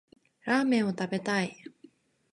[0.45, 1.55] ラーメンを食べたい。